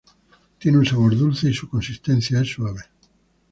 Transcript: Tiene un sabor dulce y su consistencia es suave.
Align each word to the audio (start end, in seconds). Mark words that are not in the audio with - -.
Tiene 0.57 0.79
un 0.79 0.85
sabor 0.87 1.15
dulce 1.15 1.51
y 1.51 1.53
su 1.53 1.69
consistencia 1.69 2.41
es 2.41 2.49
suave. 2.51 2.81